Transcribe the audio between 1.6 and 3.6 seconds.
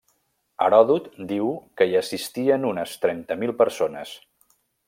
que hi assistien unes trenta mil